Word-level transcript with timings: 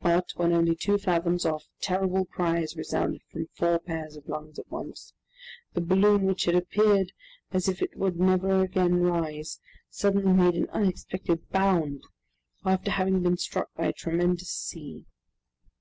But, 0.00 0.30
when 0.36 0.52
only 0.52 0.76
two 0.76 0.96
fathoms 0.96 1.44
off, 1.44 1.64
terrible 1.80 2.24
cries 2.24 2.76
resounded 2.76 3.20
from 3.32 3.48
four 3.52 3.80
pairs 3.80 4.14
of 4.14 4.28
lungs 4.28 4.60
at 4.60 4.70
once. 4.70 5.12
The 5.72 5.80
balloon, 5.80 6.22
which 6.26 6.44
had 6.44 6.54
appeared 6.54 7.10
as 7.50 7.66
if 7.68 7.82
it 7.82 7.96
would 7.96 8.16
never 8.20 8.60
again 8.62 9.00
rise, 9.02 9.58
suddenly 9.90 10.32
made 10.32 10.54
an 10.54 10.70
unexpected 10.70 11.50
bound, 11.50 12.04
after 12.64 12.92
having 12.92 13.24
been 13.24 13.36
struck 13.36 13.74
by 13.74 13.86
a 13.86 13.92
tremendous 13.92 14.50
sea. 14.50 15.04